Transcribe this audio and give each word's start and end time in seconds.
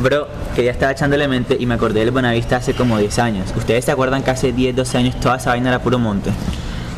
Bro, 0.00 0.28
que 0.56 0.64
ya 0.64 0.70
estaba 0.70 0.92
echándole 0.92 1.28
mente 1.28 1.58
y 1.60 1.66
me 1.66 1.74
acordé 1.74 2.00
del 2.00 2.10
Buenavista 2.10 2.56
hace 2.56 2.72
como 2.72 2.96
10 2.96 3.18
años. 3.18 3.52
¿Ustedes 3.54 3.84
se 3.84 3.92
acuerdan 3.92 4.22
que 4.22 4.30
hace 4.30 4.50
10, 4.50 4.74
12 4.74 4.98
años 4.98 5.20
toda 5.20 5.36
esa 5.36 5.50
vaina 5.50 5.68
era 5.68 5.82
puro 5.82 5.98
monte? 5.98 6.30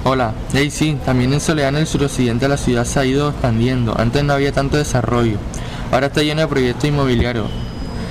Hola, 0.04 0.34
hey 0.52 0.70
sí, 0.70 0.96
también 1.04 1.32
en 1.32 1.40
Soledad 1.40 1.70
en 1.70 1.76
el 1.76 1.86
suroccidente 1.88 2.46
la 2.46 2.56
ciudad 2.56 2.84
se 2.84 3.00
ha 3.00 3.04
ido 3.04 3.30
expandiendo. 3.30 3.98
Antes 3.98 4.22
no 4.22 4.34
había 4.34 4.52
tanto 4.52 4.76
desarrollo. 4.76 5.36
Ahora 5.90 6.06
está 6.06 6.22
lleno 6.22 6.42
de 6.42 6.46
proyectos 6.46 6.84
inmobiliarios. 6.84 7.46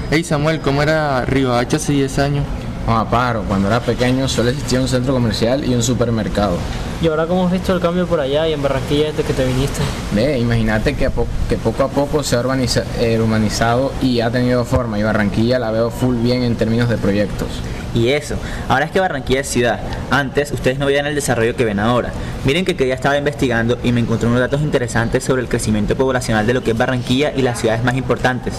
Hey 0.09 0.25
Samuel, 0.25 0.59
¿cómo 0.59 0.83
era 0.83 1.23
Riohacha 1.23 1.77
hace 1.77 1.93
10 1.93 2.19
años? 2.19 2.45
Juan 2.85 3.07
Paro, 3.09 3.43
cuando 3.47 3.67
era 3.67 3.79
pequeño 3.79 4.27
solo 4.27 4.49
existía 4.49 4.81
un 4.81 4.87
centro 4.87 5.13
comercial 5.13 5.63
y 5.63 5.73
un 5.75 5.83
supermercado. 5.83 6.57
Y 7.01 7.07
ahora 7.07 7.25
cómo 7.25 7.45
has 7.45 7.51
visto 7.51 7.73
el 7.73 7.79
cambio 7.79 8.05
por 8.07 8.19
allá 8.19 8.47
y 8.47 8.53
en 8.53 8.61
Barranquilla 8.61 9.07
desde 9.07 9.23
que 9.23 9.33
te 9.33 9.45
viniste. 9.45 9.81
Ve, 10.13 10.37
imagínate 10.39 10.95
que, 10.95 11.09
po- 11.09 11.27
que 11.49 11.57
poco 11.57 11.83
a 11.83 11.87
poco 11.87 12.21
se 12.23 12.35
ha 12.35 12.41
urbaniza- 12.41 12.83
eh, 12.99 13.19
urbanizado 13.19 13.91
y 14.01 14.19
ha 14.21 14.29
tenido 14.29 14.65
forma 14.65 14.99
y 14.99 15.03
Barranquilla 15.03 15.57
la 15.59 15.71
veo 15.71 15.89
full 15.89 16.15
bien 16.17 16.43
en 16.43 16.55
términos 16.55 16.89
de 16.89 16.97
proyectos. 16.97 17.47
Y 17.93 18.09
eso, 18.09 18.35
ahora 18.69 18.85
es 18.85 18.91
que 18.91 18.99
Barranquilla 18.99 19.41
es 19.41 19.47
ciudad. 19.49 19.79
Antes 20.11 20.51
ustedes 20.51 20.79
no 20.79 20.85
veían 20.85 21.05
el 21.07 21.15
desarrollo 21.15 21.55
que 21.55 21.65
ven 21.65 21.79
ahora. 21.79 22.11
Miren 22.45 22.65
que, 22.65 22.75
que 22.75 22.87
ya 22.87 22.93
estaba 22.93 23.17
investigando 23.17 23.77
y 23.83 23.91
me 23.91 23.99
encontré 23.99 24.27
unos 24.27 24.39
datos 24.39 24.61
interesantes 24.61 25.23
sobre 25.23 25.41
el 25.41 25.49
crecimiento 25.49 25.95
poblacional 25.95 26.45
de 26.47 26.53
lo 26.53 26.63
que 26.63 26.71
es 26.71 26.77
Barranquilla 26.77 27.31
y 27.35 27.41
las 27.41 27.59
ciudades 27.59 27.83
más 27.83 27.95
importantes. 27.95 28.53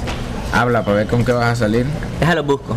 Habla 0.53 0.85
para 0.85 0.99
ver 0.99 1.07
con 1.07 1.25
qué 1.25 1.33
vas 1.33 1.47
a 1.47 1.57
salir. 1.57 1.87
Déjalo 2.21 2.45
busco. 2.45 2.77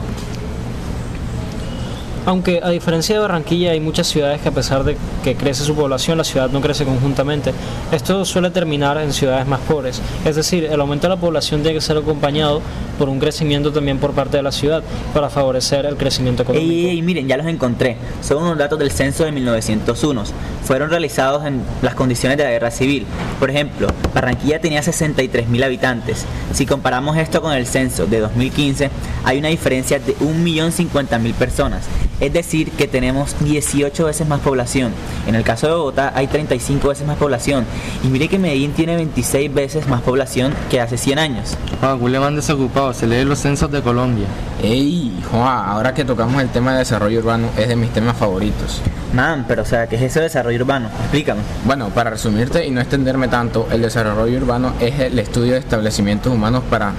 Aunque 2.25 2.59
a 2.63 2.69
diferencia 2.69 3.15
de 3.15 3.21
Barranquilla 3.21 3.71
hay 3.71 3.79
muchas 3.79 4.07
ciudades 4.07 4.41
que 4.41 4.49
a 4.49 4.51
pesar 4.51 4.83
de 4.83 4.97
que 5.23 5.35
crece 5.35 5.63
su 5.63 5.75
población, 5.75 6.17
la 6.17 6.23
ciudad 6.23 6.49
no 6.49 6.59
crece 6.59 6.83
conjuntamente. 6.83 7.53
Esto 7.91 8.25
suele 8.25 8.49
terminar 8.49 8.97
en 8.97 9.13
ciudades 9.13 9.45
más 9.45 9.59
pobres. 9.61 10.01
Es 10.25 10.35
decir, 10.35 10.65
el 10.65 10.81
aumento 10.81 11.07
de 11.07 11.15
la 11.15 11.21
población 11.21 11.61
tiene 11.61 11.75
que 11.75 11.81
ser 11.81 11.97
acompañado 11.97 12.61
por 12.97 13.09
un 13.09 13.19
crecimiento 13.19 13.71
también 13.71 13.99
por 13.99 14.13
parte 14.13 14.37
de 14.37 14.43
la 14.43 14.51
ciudad 14.51 14.81
para 15.13 15.29
favorecer 15.29 15.85
el 15.85 15.97
crecimiento 15.97 16.43
económico. 16.43 16.89
Ey, 16.89 17.01
miren, 17.01 17.27
ya 17.27 17.37
los 17.37 17.45
encontré. 17.45 17.97
Son 18.21 18.41
unos 18.41 18.57
datos 18.57 18.79
del 18.79 18.91
censo 18.91 19.23
de 19.23 19.31
1901. 19.31 20.23
Fueron 20.63 20.89
realizados 20.89 21.45
en 21.45 21.61
las 21.81 21.93
condiciones 21.93 22.37
de 22.37 22.43
la 22.43 22.49
guerra 22.49 22.71
civil. 22.71 23.05
Por 23.39 23.51
ejemplo, 23.51 23.87
Barranquilla 24.13 24.59
tenía 24.59 24.81
63.000 24.81 25.63
habitantes. 25.63 26.25
Si 26.53 26.65
comparamos 26.65 27.17
esto 27.17 27.41
con 27.41 27.53
el 27.53 27.67
censo 27.67 28.07
de 28.07 28.19
2015, 28.19 28.89
hay 29.23 29.37
una 29.37 29.49
diferencia 29.49 29.99
de 29.99 30.17
1.050.000 30.17 31.33
personas. 31.33 31.85
Es 32.19 32.31
decir, 32.31 32.71
que 32.71 32.87
tenemos 32.87 33.35
18 33.41 34.05
veces 34.05 34.27
más 34.27 34.39
población. 34.39 34.91
En 35.27 35.35
el 35.35 35.43
caso 35.43 35.67
de 35.67 35.73
Bogotá 35.73 36.13
hay 36.15 36.27
35 36.27 36.87
veces 36.87 37.05
más 37.05 37.17
población. 37.17 37.65
Y 38.03 38.07
mire 38.07 38.27
que 38.27 38.39
Medellín 38.39 38.71
tiene 38.71 38.95
26 38.95 39.53
veces 39.53 39.87
más 39.87 40.01
población 40.01 40.53
que 40.69 40.79
hace 40.79 40.97
100 40.97 41.19
años. 41.19 41.57
Ah, 41.81 41.93
Guleman 41.93 42.35
desocupado, 42.35 42.93
se 42.93 43.07
lee 43.07 43.23
los 43.25 43.39
censos 43.39 43.71
de 43.71 43.81
Colombia. 43.81 44.27
Ey, 44.63 45.21
Juan, 45.29 45.69
ahora 45.69 45.93
que 45.93 46.05
tocamos 46.05 46.41
el 46.41 46.49
tema 46.49 46.73
de 46.73 46.79
desarrollo 46.79 47.19
urbano, 47.19 47.49
es 47.57 47.67
de 47.67 47.75
mis 47.75 47.91
temas 47.91 48.17
favoritos. 48.17 48.81
Man, 49.13 49.45
pero 49.47 49.61
o 49.61 49.65
sea, 49.65 49.87
¿qué 49.87 49.95
es 49.95 50.01
eso 50.01 50.19
de 50.19 50.25
desarrollo 50.25 50.61
urbano? 50.61 50.87
Explícame. 51.01 51.41
Bueno, 51.65 51.89
para 51.89 52.09
resumirte 52.09 52.65
y 52.65 52.71
no 52.71 52.81
extenderme 52.81 53.27
tanto, 53.27 53.67
el 53.71 53.81
desarrollo 53.81 54.37
urbano 54.37 54.73
es 54.79 54.99
el 54.99 55.19
estudio 55.19 55.53
de 55.53 55.59
establecimientos 55.59 56.33
humanos 56.33 56.63
para 56.69 56.93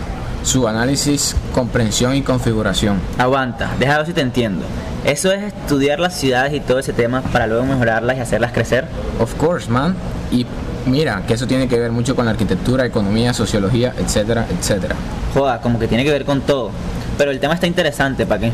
su 0.47 0.69
análisis, 0.69 1.35
comprensión 1.53 2.15
y 2.15 2.23
configuración. 2.23 3.01
Aguanta, 3.19 3.73
déjame 3.81 3.99
ver 3.99 4.07
si 4.07 4.13
te 4.13 4.21
entiendo. 4.21 4.65
Eso 5.05 5.33
es 5.33 5.43
estudiar 5.43 5.99
las 5.99 6.15
ciudades 6.15 6.55
y 6.55 6.61
todo 6.61 6.79
ese 6.79 6.93
tema 6.93 7.21
para 7.21 7.49
luego 7.49 7.65
mejorarlas 7.65 8.17
y 8.17 8.21
hacerlas 8.21 8.53
crecer. 8.53 8.87
Of 9.19 9.35
course, 9.35 9.69
man. 9.69 9.97
Y 10.31 10.47
mira, 10.87 11.25
que 11.27 11.35
eso 11.35 11.49
tiene 11.49 11.67
que 11.67 11.79
ver 11.81 11.91
mucho 11.91 12.15
con 12.15 12.27
la 12.27 12.31
arquitectura, 12.31 12.87
economía, 12.87 13.35
sociología, 13.35 13.93
etcétera, 13.99 14.47
etcétera. 14.49 14.95
Joda, 15.35 15.61
como 15.61 15.81
que 15.81 15.89
tiene 15.89 16.05
que 16.05 16.13
ver 16.13 16.25
con 16.25 16.41
todo. 16.41 16.71
Pero 17.19 17.33
el 17.33 17.41
tema 17.41 17.55
está 17.55 17.67
interesante, 17.67 18.25
¿para 18.25 18.43
qué? 18.43 18.53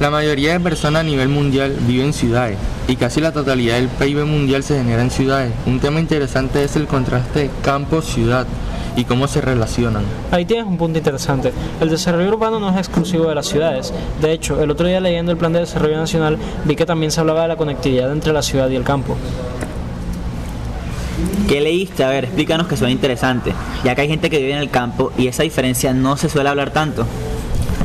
La 0.00 0.10
mayoría 0.10 0.52
de 0.52 0.60
personas 0.60 1.00
a 1.00 1.04
nivel 1.04 1.28
mundial 1.28 1.76
viven 1.80 2.06
en 2.06 2.12
ciudades 2.12 2.58
y 2.88 2.96
casi 2.96 3.20
la 3.20 3.32
totalidad 3.32 3.76
del 3.76 3.88
PIB 3.88 4.24
mundial 4.24 4.64
se 4.64 4.76
genera 4.76 5.02
en 5.02 5.10
ciudades. 5.10 5.52
Un 5.66 5.78
tema 5.78 6.00
interesante 6.00 6.64
es 6.64 6.74
el 6.74 6.86
contraste 6.86 7.50
campo-ciudad 7.62 8.46
y 8.98 9.04
cómo 9.04 9.28
se 9.28 9.40
relacionan. 9.40 10.02
Ahí 10.32 10.44
tienes 10.44 10.66
un 10.66 10.76
punto 10.76 10.98
interesante. 10.98 11.52
El 11.80 11.88
desarrollo 11.88 12.28
urbano 12.30 12.58
no 12.58 12.68
es 12.70 12.76
exclusivo 12.76 13.28
de 13.28 13.34
las 13.36 13.46
ciudades. 13.46 13.94
De 14.20 14.32
hecho, 14.32 14.60
el 14.60 14.72
otro 14.72 14.88
día 14.88 15.00
leyendo 15.00 15.30
el 15.30 15.38
Plan 15.38 15.52
de 15.52 15.60
Desarrollo 15.60 15.96
Nacional 15.96 16.36
vi 16.64 16.74
que 16.74 16.84
también 16.84 17.12
se 17.12 17.20
hablaba 17.20 17.42
de 17.42 17.48
la 17.48 17.56
conectividad 17.56 18.10
entre 18.10 18.32
la 18.32 18.42
ciudad 18.42 18.68
y 18.68 18.74
el 18.74 18.82
campo. 18.82 19.16
¿Qué 21.48 21.60
leíste? 21.60 22.02
A 22.02 22.08
ver, 22.08 22.24
explícanos 22.24 22.66
que 22.66 22.76
suena 22.76 22.90
interesante. 22.90 23.52
Ya 23.84 23.94
que 23.94 24.00
hay 24.00 24.08
gente 24.08 24.28
que 24.30 24.38
vive 24.38 24.52
en 24.52 24.58
el 24.58 24.70
campo 24.70 25.12
y 25.16 25.28
esa 25.28 25.44
diferencia 25.44 25.94
no 25.94 26.16
se 26.16 26.28
suele 26.28 26.48
hablar 26.48 26.70
tanto. 26.72 27.06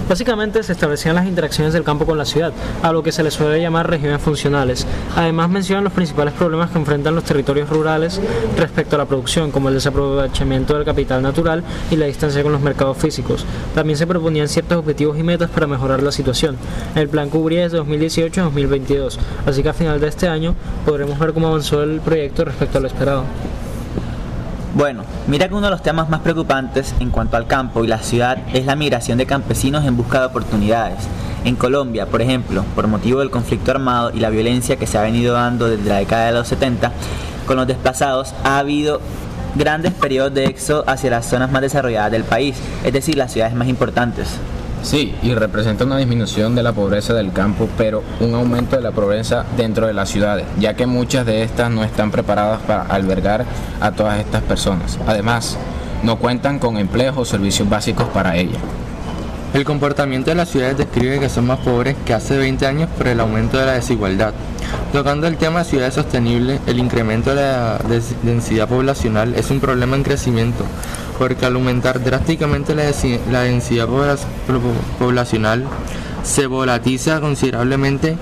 Básicamente 0.08 0.62
se 0.64 0.74
establecían 0.74 1.16
las 1.16 1.26
interacciones 1.26 1.74
del 1.74 1.84
campo 1.84 2.06
con 2.06 2.18
la 2.18 2.26
ciudad, 2.26 2.54
a 2.82 2.92
lo 2.92 3.04
que 3.04 3.12
se 3.12 3.24
le 3.24 3.32
suele 3.32 3.62
llamar 3.62 3.90
regiones 3.90 4.22
funcionales. 4.22 4.86
Además 5.16 5.50
mencionan 5.50 5.86
los 5.86 5.94
principales 5.94 6.34
problemas 6.34 6.72
que 6.72 6.78
enfrentan 6.78 7.16
los 7.16 7.24
territorios 7.24 7.70
rurales 7.70 8.20
respecto 8.58 8.96
a 8.96 9.00
la 9.00 9.06
producción, 9.06 9.52
como 9.52 9.70
el 9.70 9.76
desaprovechamiento 9.76 10.76
del 10.76 10.86
capital 10.86 11.22
natural 11.22 11.64
y 11.90 11.96
la 11.96 12.06
distancia 12.06 12.44
con 12.44 12.52
los 12.52 12.62
mercados 12.62 12.98
físicos. 12.98 13.46
También 13.74 13.98
se 13.98 14.08
proponían 14.08 14.48
ciertos 14.48 14.78
objetivos 14.78 15.18
y 15.18 15.24
metas 15.24 15.50
para 15.50 15.68
mejorar 15.68 16.04
la 16.04 16.12
situación. 16.12 16.58
El 16.96 17.08
plan 17.08 17.30
cubría 17.30 17.64
desde 17.64 17.78
2018 17.78 18.42
a 18.42 18.44
2022, 18.46 19.20
así 19.46 19.64
que 19.64 19.70
a 19.70 19.74
final 19.74 20.00
de 20.00 20.08
este 20.08 20.28
año 20.28 20.56
podremos 20.86 21.18
ver 21.18 21.34
cómo 21.34 21.48
avanzó 21.48 21.82
el 21.82 22.02
proyecto 22.02 22.46
respecto 22.46 22.78
a 22.78 22.82
lo 22.82 22.88
esperado. 22.88 23.24
Bueno, 24.76 25.04
mira 25.28 25.48
que 25.48 25.54
uno 25.54 25.68
de 25.68 25.72
los 25.72 25.84
temas 25.84 26.10
más 26.10 26.22
preocupantes 26.22 26.96
en 27.00 27.12
cuanto 27.12 27.38
al 27.38 27.46
campo 27.46 27.84
y 27.84 27.88
la 27.88 28.00
ciudad 28.00 28.40
es 28.54 28.66
la 28.66 28.76
migración 28.76 29.20
de 29.20 29.28
campesinos 29.28 29.86
en 29.86 29.96
busca 29.96 30.20
de 30.20 30.26
oportunidades. 30.26 30.98
En 31.46 31.56
Colombia, 31.56 32.08
por 32.08 32.24
ejemplo, 32.24 32.66
por 32.74 32.88
motivo 32.88 33.20
del 33.20 33.30
conflicto 33.30 33.70
armado 33.70 34.12
y 34.16 34.20
la 34.20 34.32
violencia 34.32 34.78
que 34.78 34.88
se 34.88 34.98
ha 34.98 35.04
venido 35.04 35.36
dando 35.36 35.70
desde 35.70 35.88
la 35.88 35.98
década 35.98 36.26
de 36.26 36.32
los 36.32 36.48
70, 36.48 36.92
con 37.46 37.58
los 37.58 37.68
desplazados 37.68 38.34
ha 38.44 38.58
habido 38.58 39.00
grandes 39.54 39.94
periodos 39.94 40.34
de 40.34 40.46
éxodo 40.46 40.84
hacia 40.88 41.12
las 41.12 41.28
zonas 41.28 41.52
más 41.52 41.62
desarrolladas 41.62 42.12
del 42.12 42.24
país, 42.24 42.58
es 42.84 42.94
decir, 42.94 43.16
las 43.16 43.32
ciudades 43.32 43.54
más 43.54 43.68
importantes. 43.68 44.40
Sí, 44.84 45.16
y 45.24 45.34
representa 45.34 45.86
una 45.86 45.98
disminución 45.98 46.56
de 46.56 46.62
la 46.62 46.74
pobreza 46.74 47.14
del 47.14 47.32
campo, 47.32 47.70
pero 47.78 48.04
un 48.20 48.36
aumento 48.36 48.76
de 48.76 48.82
la 48.82 48.92
pobreza 48.92 49.46
dentro 49.56 49.88
de 49.88 49.94
las 49.94 50.10
ciudades, 50.10 50.46
ya 50.60 50.76
que 50.76 50.86
muchas 50.86 51.26
de 51.26 51.42
estas 51.42 51.72
no 51.72 51.86
están 51.86 52.12
preparadas 52.12 52.62
para 52.64 52.82
albergar 52.84 53.46
a 53.80 53.94
todas 53.94 54.20
estas 54.20 54.44
personas. 54.44 55.00
Además, 55.08 55.58
no 56.04 56.18
cuentan 56.18 56.60
con 56.60 56.78
empleos 56.78 57.16
o 57.18 57.24
servicios 57.24 57.70
básicos 57.70 58.08
para 58.10 58.36
ellas. 58.36 58.62
El 59.54 59.66
comportamiento 59.66 60.32
de 60.32 60.36
las 60.36 60.50
ciudades 60.50 60.80
describe 60.80 61.20
que 61.20 61.30
son 61.30 61.46
más 61.46 61.60
pobres 61.60 61.96
que 62.08 62.14
hace 62.16 62.38
20 62.38 62.66
años 62.66 62.90
por 62.98 63.08
el 63.08 63.20
aumento 63.20 63.60
de 63.60 63.68
la 63.68 63.74
desigualdad. 63.74 64.34
Tocando 64.92 65.28
el 65.28 65.38
tema 65.38 65.60
de 65.60 65.66
ciudades 65.66 65.94
sostenibles, 65.94 66.60
el 66.66 66.80
incremento 66.80 67.36
de 67.36 67.44
la 67.44 67.80
densidad 68.24 68.68
poblacional 68.68 69.36
es 69.36 69.52
un 69.52 69.60
problema 69.60 69.96
en 69.96 70.02
crecimiento, 70.02 70.66
porque 71.20 71.46
al 71.46 71.54
aumentar 71.54 72.04
drásticamente 72.04 72.74
la, 72.74 73.42
densidad 73.44 73.88
poblacional, 74.98 75.66
se 76.24 76.48
volatiza 76.48 77.22
considerablemente 77.22 78.18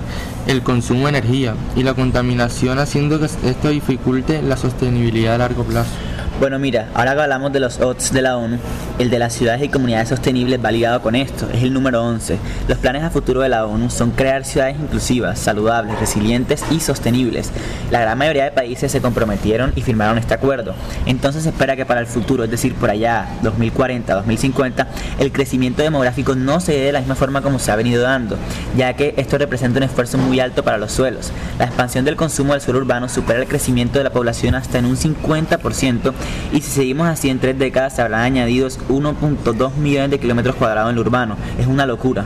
el 0.46 0.62
consumo 0.62 1.04
de 1.04 1.16
energía 1.16 1.54
y 1.74 1.82
la 1.82 1.94
contaminación, 1.94 2.78
haciendo 2.78 3.18
que 3.18 3.24
esto 3.24 3.70
dificulte 3.70 4.42
la 4.42 4.58
sostenibilidad 4.58 5.36
a 5.36 5.38
largo 5.38 5.64
plazo. 5.64 5.92
Bueno, 6.42 6.58
mira, 6.58 6.88
ahora 6.94 7.14
que 7.14 7.20
hablamos 7.20 7.52
de 7.52 7.60
los 7.60 7.78
OTS 7.78 8.12
de 8.12 8.20
la 8.20 8.36
ONU, 8.36 8.58
el 8.98 9.10
de 9.10 9.20
las 9.20 9.32
ciudades 9.32 9.62
y 9.62 9.68
comunidades 9.68 10.08
sostenibles 10.08 10.58
va 10.62 10.72
ligado 10.72 11.00
con 11.00 11.14
esto, 11.14 11.48
es 11.52 11.62
el 11.62 11.72
número 11.72 12.02
11. 12.04 12.36
Los 12.66 12.78
planes 12.78 13.04
a 13.04 13.10
futuro 13.10 13.42
de 13.42 13.48
la 13.48 13.64
ONU 13.64 13.88
son 13.90 14.10
crear 14.10 14.44
ciudades 14.44 14.74
inclusivas, 14.76 15.38
saludables, 15.38 16.00
resilientes 16.00 16.64
y 16.72 16.80
sostenibles. 16.80 17.52
La 17.92 18.00
gran 18.00 18.18
mayoría 18.18 18.42
de 18.42 18.50
países 18.50 18.90
se 18.90 19.00
comprometieron 19.00 19.72
y 19.76 19.82
firmaron 19.82 20.18
este 20.18 20.34
acuerdo. 20.34 20.74
Entonces 21.06 21.44
se 21.44 21.50
espera 21.50 21.76
que 21.76 21.86
para 21.86 22.00
el 22.00 22.08
futuro, 22.08 22.42
es 22.42 22.50
decir, 22.50 22.74
por 22.74 22.90
allá, 22.90 23.28
2040, 23.42 24.12
2050, 24.12 24.88
el 25.20 25.30
crecimiento 25.30 25.82
demográfico 25.82 26.34
no 26.34 26.58
se 26.58 26.72
dé 26.72 26.86
de 26.86 26.92
la 26.92 26.98
misma 26.98 27.14
forma 27.14 27.42
como 27.42 27.60
se 27.60 27.70
ha 27.70 27.76
venido 27.76 28.02
dando, 28.02 28.36
ya 28.76 28.94
que 28.94 29.14
esto 29.16 29.38
representa 29.38 29.78
un 29.78 29.84
esfuerzo 29.84 30.18
muy 30.18 30.40
alto 30.40 30.64
para 30.64 30.76
los 30.76 30.90
suelos. 30.90 31.30
La 31.60 31.66
expansión 31.66 32.04
del 32.04 32.16
consumo 32.16 32.54
del 32.54 32.62
suelo 32.62 32.80
urbano 32.80 33.08
supera 33.08 33.38
el 33.38 33.46
crecimiento 33.46 33.98
de 33.98 34.04
la 34.04 34.10
población 34.10 34.56
hasta 34.56 34.80
en 34.80 34.86
un 34.86 34.96
50% 34.96 36.12
y 36.52 36.60
si 36.60 36.70
seguimos 36.70 37.08
así 37.08 37.30
en 37.30 37.38
tres 37.38 37.58
décadas 37.58 37.96
se 37.96 38.02
habrán 38.02 38.22
añadidos 38.22 38.78
1.2 38.88 39.74
millones 39.76 40.10
de 40.10 40.18
kilómetros 40.20 40.56
cuadrados 40.56 40.90
en 40.90 40.96
lo 40.96 41.02
urbano. 41.02 41.36
Es 41.58 41.66
una 41.66 41.86
locura. 41.86 42.24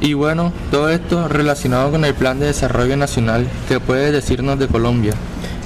Y 0.00 0.14
bueno, 0.14 0.52
todo 0.70 0.90
esto 0.90 1.28
relacionado 1.28 1.92
con 1.92 2.04
el 2.04 2.14
Plan 2.14 2.40
de 2.40 2.46
Desarrollo 2.46 2.96
Nacional, 2.96 3.46
¿qué 3.68 3.78
puedes 3.78 4.12
decirnos 4.12 4.58
de 4.58 4.66
Colombia? 4.66 5.14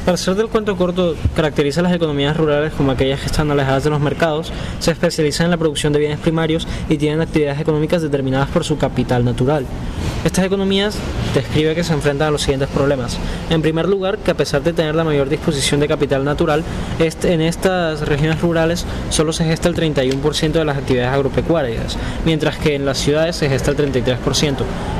Para 0.06 0.14
hacer 0.14 0.36
del 0.36 0.46
cuento 0.46 0.76
corto, 0.76 1.16
caracteriza 1.34 1.82
las 1.82 1.92
economías 1.92 2.36
rurales 2.36 2.72
como 2.74 2.92
aquellas 2.92 3.18
que 3.18 3.26
están 3.26 3.50
alejadas 3.50 3.82
de 3.82 3.90
los 3.90 3.98
mercados, 3.98 4.52
se 4.78 4.92
especializan 4.92 5.46
en 5.46 5.50
la 5.50 5.56
producción 5.56 5.92
de 5.92 5.98
bienes 5.98 6.20
primarios 6.20 6.64
y 6.88 6.96
tienen 6.96 7.20
actividades 7.20 7.60
económicas 7.60 8.02
determinadas 8.02 8.48
por 8.50 8.62
su 8.62 8.78
capital 8.78 9.24
natural. 9.24 9.66
Estas 10.24 10.44
economías 10.44 10.96
describe 11.34 11.74
que 11.74 11.82
se 11.82 11.92
enfrentan 11.92 12.28
a 12.28 12.30
los 12.30 12.42
siguientes 12.42 12.68
problemas. 12.68 13.18
En 13.50 13.62
primer 13.62 13.88
lugar, 13.88 14.18
que 14.18 14.30
a 14.30 14.36
pesar 14.36 14.62
de 14.62 14.72
tener 14.72 14.94
la 14.94 15.02
mayor 15.02 15.28
disposición 15.28 15.80
de 15.80 15.88
capital 15.88 16.24
natural, 16.24 16.62
en 17.00 17.40
estas 17.40 18.00
regiones 18.02 18.40
rurales 18.40 18.84
solo 19.10 19.32
se 19.32 19.44
gesta 19.44 19.68
el 19.68 19.74
31% 19.74 20.52
de 20.52 20.64
las 20.64 20.78
actividades 20.78 21.12
agropecuarias, 21.12 21.96
mientras 22.24 22.58
que 22.58 22.76
en 22.76 22.86
las 22.86 22.98
ciudades 22.98 23.34
se 23.34 23.48
gesta 23.48 23.72
el 23.72 23.76
33%. 23.76 24.54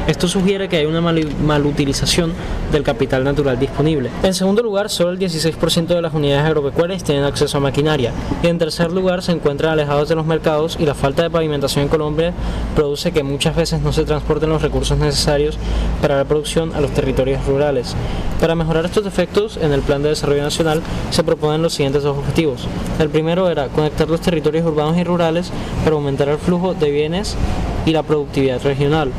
Esto 0.07 0.29
sugiere 0.29 0.69
que 0.69 0.77
hay 0.77 0.87
una 0.87 1.01
mal, 1.01 1.21
malutilización 1.45 2.33
del 2.71 2.85
capital 2.85 3.25
natural 3.25 3.59
disponible. 3.59 4.11
En 4.23 4.35
segundo 4.35 4.63
lugar, 4.63 4.89
solo 4.97 5.11
el 5.11 5.19
16% 5.19 5.89
de 5.89 6.01
las 6.01 6.15
unidades 6.15 6.47
agropecuarias 6.47 7.05
tienen 7.05 7.25
acceso 7.25 7.59
a 7.59 7.61
maquinaria. 7.61 8.13
Y 8.43 8.47
en 8.47 8.57
tercer 8.57 8.91
lugar, 8.91 9.23
se 9.23 9.33
encuentran 9.33 9.73
alejados 9.73 10.09
de 10.09 10.15
los 10.15 10.25
mercados 10.25 10.79
y 10.81 10.87
la 10.87 10.95
falta 10.95 11.23
de 11.23 11.29
pavimentación 11.29 11.83
en 11.83 11.89
Colombia 11.91 12.33
produce 12.75 13.13
que 13.13 13.23
muchas 13.23 13.55
veces 13.55 13.83
no 13.83 13.93
se 13.93 14.05
transporten 14.05 14.49
los 14.49 14.63
recursos 14.63 14.97
necesarios 14.97 15.59
para 16.01 16.17
la 16.17 16.25
producción 16.25 16.75
a 16.75 16.81
los 16.81 16.93
territorios 16.93 17.45
rurales. 17.45 17.95
Para 18.41 18.55
mejorar 18.55 18.87
estos 18.87 19.05
efectos, 19.05 19.59
en 19.59 19.73
el 19.73 19.83
Plan 19.83 20.03
de 20.03 20.09
Desarrollo 20.09 20.43
Nacional 20.43 20.81
se 21.11 21.25
proponen 21.25 21.61
los 21.61 21.75
siguientes 21.75 22.03
dos 22.03 22.17
objetivos. 22.17 22.67
El 22.99 23.11
primero 23.11 23.51
era 23.51 23.69
conectar 23.69 24.09
los 24.09 24.23
territorios 24.23 24.65
urbanos 24.65 24.97
y 24.97 25.05
rurales 25.05 25.53
para 25.85 25.97
aumentar 25.97 26.31
el 26.31 26.39
flujo 26.39 26.73
de 26.73 26.91
bienes 26.91 27.37
y 27.85 27.93
la 27.93 28.03
productividad 28.03 28.63
regional. 28.63 29.13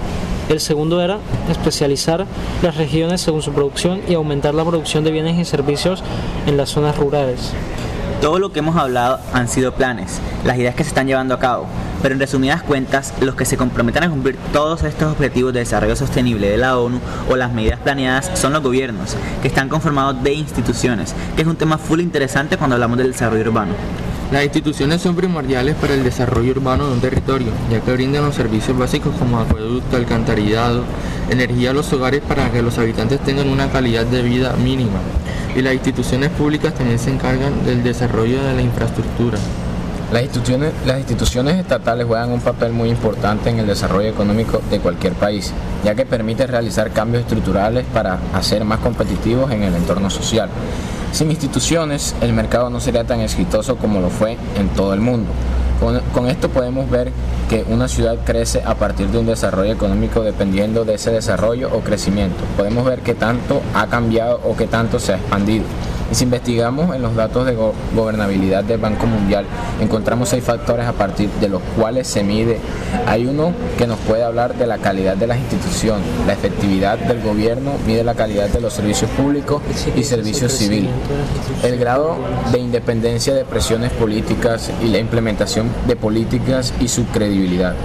El 0.50 0.62
segundo 0.62 1.02
era 1.02 1.20
especializar 1.50 2.26
las 2.62 2.78
regiones 2.78 3.20
según 3.22 3.42
su 3.42 3.52
producción 3.52 4.02
y 4.08 4.14
aumentar 4.14 4.54
la 4.54 4.64
producción 4.64 5.04
de 5.04 5.12
bienes 5.12 5.38
y 5.38 5.44
servicios 5.44 6.04
en 6.46 6.56
las 6.56 6.70
zonas 6.70 6.98
rurales. 6.98 7.52
Todo 8.22 8.40
lo 8.40 8.52
que 8.52 8.60
hemos 8.60 8.78
hablado 8.78 9.20
han 9.34 9.48
sido 9.50 9.74
planes, 9.74 10.20
las 10.46 10.58
ideas 10.58 10.74
que 10.74 10.84
se 10.84 10.90
están 10.90 11.06
llevando 11.06 11.36
a 11.36 11.40
cabo, 11.40 11.68
pero 12.02 12.16
en 12.16 12.20
resumidas 12.20 12.64
cuentas, 12.64 13.14
los 13.20 13.36
que 13.36 13.46
se 13.46 13.58
comprometan 13.58 14.06
a 14.06 14.10
cumplir 14.10 14.38
todos 14.54 14.84
estos 14.84 15.12
objetivos 15.12 15.54
de 15.54 15.60
desarrollo 15.60 15.96
sostenible 15.96 16.50
de 16.50 16.58
la 16.58 16.80
ONU 16.80 17.00
o 17.30 17.36
las 17.36 17.52
medidas 17.52 17.80
planeadas 17.80 18.32
son 18.34 18.54
los 18.54 18.64
gobiernos, 18.64 19.16
que 19.42 19.50
están 19.50 19.70
conformados 19.70 20.24
de 20.24 20.34
instituciones, 20.34 21.14
que 21.36 21.42
es 21.42 21.48
un 21.48 21.58
tema 21.58 21.78
full 21.78 22.00
interesante 22.00 22.58
cuando 22.58 22.76
hablamos 22.76 22.98
del 22.98 23.12
desarrollo 23.12 23.44
urbano. 23.44 23.74
Las 24.32 24.44
instituciones 24.44 25.02
son 25.02 25.16
primordiales 25.16 25.76
para 25.76 25.94
el 25.94 26.04
desarrollo 26.04 26.52
urbano 26.52 26.88
de 26.88 26.94
un 26.96 27.00
territorio, 27.00 27.48
ya 27.72 27.80
que 27.80 27.94
brindan 27.94 28.26
los 28.26 28.36
servicios 28.36 28.78
básicos 28.78 29.16
como 29.16 29.40
acueducto, 29.40 29.96
alcantarillado, 29.96 30.84
energía 31.30 31.70
a 31.70 31.74
los 31.74 31.94
hogares 31.94 32.22
para 32.28 32.52
que 32.52 32.62
los 32.62 32.78
habitantes 32.78 33.22
tengan 33.22 33.48
una 33.48 33.70
calidad 33.70 34.06
de 34.06 34.22
vida 34.24 34.54
mínima. 34.58 35.00
Y 35.56 35.62
las 35.62 35.74
instituciones 35.74 36.30
públicas 36.32 36.74
también 36.74 37.00
se 37.00 37.10
encargan 37.10 37.64
del 37.66 37.84
desarrollo 37.84 38.44
de 38.44 38.54
la 38.54 38.62
infraestructura. 38.62 39.38
Las 40.12 40.24
instituciones, 40.24 40.74
las 40.86 41.00
instituciones 41.00 41.56
estatales 41.56 42.06
juegan 42.06 42.32
un 42.32 42.42
papel 42.42 42.74
muy 42.74 42.90
importante 42.90 43.50
en 43.50 43.60
el 43.60 43.68
desarrollo 43.68 44.10
económico 44.10 44.62
de 44.70 44.80
cualquier 44.80 45.14
país, 45.14 45.54
ya 45.86 45.96
que 45.96 46.06
permite 46.06 46.46
realizar 46.48 46.92
cambios 46.92 47.24
estructurales 47.24 47.86
para 47.94 48.20
hacer 48.34 48.66
más 48.66 48.80
competitivos 48.80 49.52
en 49.52 49.64
el 49.64 49.74
entorno 49.74 50.10
social. 50.10 50.50
Sin 51.12 51.32
instituciones, 51.32 52.16
el 52.22 52.34
mercado 52.34 52.70
no 52.70 52.80
sería 52.80 53.04
tan 53.04 53.22
exitoso 53.22 53.78
como 53.78 54.02
lo 54.02 54.10
fue 54.10 54.38
en 54.56 54.70
todo 54.70 54.94
el 54.94 55.00
mundo. 55.00 55.32
Con, 56.14 56.28
esto 56.28 56.50
podemos 56.50 56.90
ver 56.90 57.12
que 57.50 57.64
una 57.70 57.88
ciudad 57.88 58.18
crece 58.26 58.64
a 58.66 58.76
partir 58.76 59.08
de 59.10 59.20
un 59.20 59.28
desarrollo 59.28 59.72
económico 59.72 60.22
dependiendo 60.22 60.86
de 60.86 60.96
ese 60.96 61.12
desarrollo 61.12 61.70
o 61.72 61.82
crecimiento. 61.82 62.44
Podemos 62.56 62.84
ver 62.84 63.02
que 63.02 63.14
tanto 63.14 63.62
ha 63.76 63.88
cambiado 63.88 64.42
o 64.44 64.56
que 64.56 64.66
tanto 64.66 65.00
se 65.00 65.14
ha 65.14 65.18
expandido. 65.18 65.66
Y 66.12 66.16
si 66.16 66.24
investigamos 66.24 66.96
en 66.96 67.02
los 67.02 67.16
datos 67.16 67.46
de 67.46 67.56
go 67.56 67.74
gobernabilidad 67.96 68.64
del 68.64 68.80
Banco 68.80 69.08
Mundial, 69.08 69.46
encontramos 69.82 70.30
seis 70.30 70.44
factores 70.44 70.86
a 70.86 70.94
partir 70.94 71.30
de 71.42 71.50
los 71.50 71.62
cuales 71.76 72.08
se 72.08 72.24
mide. 72.24 72.60
Hay 73.06 73.26
uno 73.26 73.52
que 73.78 73.88
nos 73.88 74.00
puede 74.00 74.24
hablar 74.24 74.56
de 74.56 74.68
la 74.68 74.78
calidad 74.78 75.18
de 75.18 75.28
las 75.28 75.38
instituciones, 75.38 76.06
la 76.26 76.34
efectividad 76.34 76.98
del 76.98 77.22
gobierno, 77.22 77.74
mide 77.86 78.04
la 78.04 78.16
calidad 78.16 78.48
de 78.50 78.62
los 78.62 78.74
servicios 78.74 79.10
públicos 79.12 79.62
y 79.96 80.04
servicios 80.04 80.54
civiles, 80.54 80.92
el 81.64 81.78
grado 81.78 82.16
de 82.52 82.60
independencia 82.60 83.34
de 83.34 83.44
presiones 83.44 83.92
políticas 83.92 84.72
y 84.84 84.88
la 84.88 85.00
implementación 85.00 85.70
de 85.88 85.96
políticas 85.96 86.74
y 86.80 86.88
su 86.88 87.06
credibilidad. 87.08 87.76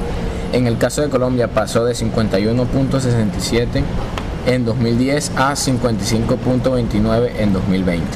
En 0.52 0.66
el 0.66 0.76
caso 0.76 1.02
de 1.02 1.08
Colombia 1.08 1.48
pasó 1.48 1.84
de 1.84 1.94
51.67 1.94 3.82
en 4.46 4.64
2010 4.64 5.32
a 5.36 5.52
55.29 5.52 7.30
en 7.38 7.52
2020. 7.52 8.06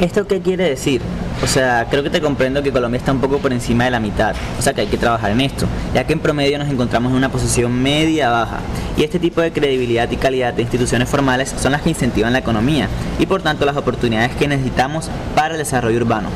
¿Esto 0.00 0.26
qué 0.28 0.40
quiere 0.40 0.68
decir? 0.68 1.02
O 1.42 1.46
sea, 1.46 1.86
creo 1.90 2.04
que 2.04 2.10
te 2.10 2.20
comprendo 2.20 2.62
que 2.62 2.70
Colombia 2.70 2.98
está 2.98 3.12
un 3.12 3.20
poco 3.20 3.38
por 3.38 3.52
encima 3.52 3.84
de 3.84 3.90
la 3.90 4.00
mitad, 4.00 4.34
o 4.58 4.62
sea 4.62 4.72
que 4.72 4.82
hay 4.82 4.86
que 4.86 4.96
trabajar 4.96 5.32
en 5.32 5.40
esto, 5.40 5.66
ya 5.94 6.04
que 6.04 6.12
en 6.12 6.20
promedio 6.20 6.58
nos 6.58 6.68
encontramos 6.68 7.10
en 7.10 7.18
una 7.18 7.30
posición 7.30 7.72
media-baja, 7.82 8.58
y 8.96 9.02
este 9.02 9.18
tipo 9.18 9.40
de 9.40 9.52
credibilidad 9.52 10.10
y 10.10 10.16
calidad 10.16 10.52
de 10.54 10.62
instituciones 10.62 11.08
formales 11.08 11.54
son 11.60 11.72
las 11.72 11.82
que 11.82 11.90
incentivan 11.90 12.32
la 12.32 12.40
economía, 12.40 12.88
y 13.18 13.26
por 13.26 13.42
tanto 13.42 13.64
las 13.66 13.76
oportunidades 13.76 14.34
que 14.36 14.48
necesitamos 14.48 15.10
para 15.34 15.54
el 15.54 15.58
desarrollo 15.58 15.96
urbano. 15.96 16.28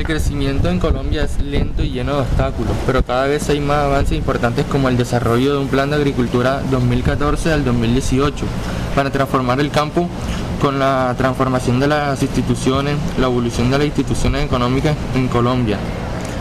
El 0.00 0.06
crecimiento 0.06 0.70
en 0.70 0.78
Colombia 0.78 1.24
es 1.24 1.38
lento 1.42 1.82
y 1.82 1.90
lleno 1.90 2.14
de 2.14 2.20
obstáculos, 2.22 2.72
pero 2.86 3.04
cada 3.04 3.26
vez 3.26 3.50
hay 3.50 3.60
más 3.60 3.84
avances 3.84 4.16
importantes 4.16 4.64
como 4.64 4.88
el 4.88 4.96
desarrollo 4.96 5.52
de 5.52 5.58
un 5.58 5.68
plan 5.68 5.90
de 5.90 5.96
agricultura 5.96 6.62
2014 6.70 7.52
al 7.52 7.66
2018 7.66 8.46
para 8.94 9.10
transformar 9.10 9.60
el 9.60 9.70
campo 9.70 10.08
con 10.58 10.78
la 10.78 11.14
transformación 11.18 11.80
de 11.80 11.88
las 11.88 12.22
instituciones, 12.22 12.96
la 13.18 13.26
evolución 13.26 13.70
de 13.70 13.76
las 13.76 13.86
instituciones 13.88 14.42
económicas 14.42 14.96
en 15.14 15.28
Colombia. 15.28 15.76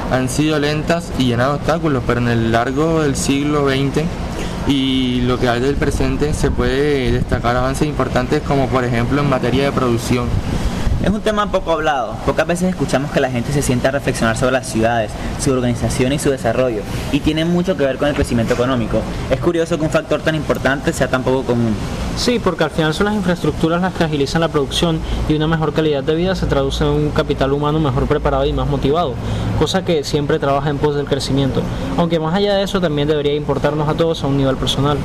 Han 0.09 0.29
sido 0.29 0.57
lentas 0.57 1.11
y 1.19 1.25
llenas 1.25 1.49
de 1.49 1.53
obstáculos, 1.55 2.01
pero 2.07 2.21
en 2.21 2.29
el 2.29 2.53
largo 2.53 3.01
del 3.01 3.17
siglo 3.17 3.67
XX 3.67 4.05
y 4.69 5.19
lo 5.23 5.37
que 5.37 5.49
hay 5.49 5.59
del 5.59 5.75
presente 5.75 6.33
se 6.33 6.49
puede 6.49 7.11
destacar 7.11 7.57
avances 7.57 7.89
importantes 7.89 8.41
como 8.41 8.69
por 8.69 8.85
ejemplo 8.85 9.19
en 9.19 9.29
materia 9.29 9.65
de 9.65 9.73
producción. 9.73 10.27
Es 11.01 11.09
un 11.09 11.21
tema 11.21 11.49
poco 11.49 11.71
hablado. 11.71 12.13
Pocas 12.25 12.45
veces 12.45 12.69
escuchamos 12.69 13.09
que 13.11 13.21
la 13.21 13.31
gente 13.31 13.53
se 13.53 13.61
sienta 13.61 13.87
a 13.87 13.91
reflexionar 13.91 14.35
sobre 14.35 14.51
las 14.51 14.67
ciudades, 14.67 15.11
su 15.39 15.53
organización 15.53 16.11
y 16.11 16.19
su 16.19 16.29
desarrollo, 16.29 16.81
y 17.13 17.21
tiene 17.21 17.45
mucho 17.45 17.77
que 17.77 17.85
ver 17.85 17.97
con 17.97 18.09
el 18.09 18.15
crecimiento 18.15 18.53
económico. 18.53 18.99
Es 19.31 19.39
curioso 19.39 19.77
que 19.77 19.85
un 19.85 19.89
factor 19.89 20.21
tan 20.21 20.35
importante 20.35 20.91
sea 20.91 21.07
tan 21.07 21.23
poco 21.23 21.43
común. 21.43 21.73
Sí, 22.17 22.39
porque 22.39 22.65
al 22.65 22.71
final 22.71 22.93
son 22.93 23.05
las 23.05 23.15
infraestructuras 23.15 23.81
las 23.81 23.93
que 23.93 24.03
agilizan 24.03 24.41
la 24.41 24.49
producción 24.49 24.99
y 25.29 25.35
una 25.35 25.47
mejor 25.47 25.71
calidad 25.71 26.03
de 26.03 26.15
vida 26.15 26.35
se 26.35 26.47
traduce 26.47 26.83
en 26.83 26.89
un 26.89 27.09
capital 27.11 27.53
humano 27.53 27.79
mejor 27.79 28.05
preparado 28.05 28.45
y 28.45 28.51
más 28.51 28.67
motivado, 28.67 29.13
cosa 29.57 29.85
que 29.85 30.03
siempre 30.03 30.37
trabaja 30.37 30.69
en 30.69 30.79
pos 30.79 30.95
del 30.95 31.05
crecimiento. 31.05 31.61
Aunque 31.95 32.19
más 32.19 32.35
allá 32.35 32.55
de 32.55 32.63
eso 32.63 32.81
también 32.81 33.07
debería 33.07 33.35
importarnos 33.35 33.87
a 33.87 33.93
todos 33.93 34.21
a 34.25 34.27
un 34.27 34.35
nivel 34.35 34.57
personal. 34.57 34.97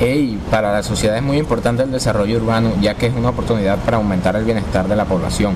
Hey, 0.00 0.40
para 0.50 0.72
la 0.72 0.82
sociedad 0.82 1.16
es 1.16 1.22
muy 1.22 1.38
importante 1.38 1.84
el 1.84 1.92
desarrollo 1.92 2.38
urbano, 2.38 2.72
ya 2.80 2.94
que 2.94 3.06
es 3.06 3.14
una 3.14 3.28
oportunidad 3.28 3.78
para 3.78 3.98
aumentar 3.98 4.34
el 4.34 4.44
bienestar 4.44 4.88
de 4.88 4.96
la 4.96 5.04
población 5.04 5.54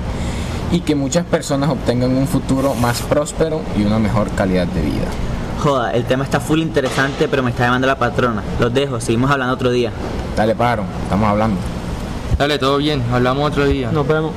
y 0.71 0.81
que 0.81 0.95
muchas 0.95 1.25
personas 1.25 1.69
obtengan 1.69 2.15
un 2.15 2.27
futuro 2.27 2.73
más 2.75 3.01
próspero 3.01 3.61
y 3.77 3.83
una 3.83 3.99
mejor 3.99 4.29
calidad 4.31 4.67
de 4.67 4.81
vida. 4.81 5.07
Joda, 5.61 5.91
el 5.91 6.05
tema 6.05 6.23
está 6.23 6.39
full 6.39 6.59
interesante, 6.59 7.27
pero 7.27 7.43
me 7.43 7.49
está 7.49 7.65
llamando 7.65 7.87
la 7.87 7.97
patrona. 7.97 8.41
Los 8.59 8.73
dejo, 8.73 9.01
seguimos 9.01 9.29
hablando 9.29 9.53
otro 9.53 9.71
día. 9.71 9.91
Dale, 10.37 10.55
paro, 10.55 10.83
estamos 11.03 11.27
hablando. 11.27 11.59
Dale, 12.37 12.57
todo 12.57 12.77
bien, 12.77 13.03
hablamos 13.11 13.51
otro 13.51 13.65
día. 13.65 13.91
Nos 13.91 14.07
vemos. 14.07 14.31